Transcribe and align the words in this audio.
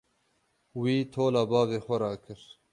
Wî 0.81 0.97
tola 1.13 1.43
bavê 1.51 1.79
xwe 1.85 1.95
rakir. 2.03 2.41